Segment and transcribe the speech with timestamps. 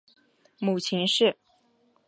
[0.57, 1.37] 母秦氏。